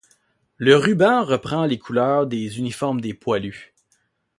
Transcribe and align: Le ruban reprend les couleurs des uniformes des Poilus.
Le 0.57 0.75
ruban 0.77 1.23
reprend 1.23 1.65
les 1.65 1.77
couleurs 1.77 2.25
des 2.25 2.57
uniformes 2.57 3.01
des 3.01 3.13
Poilus. 3.13 3.71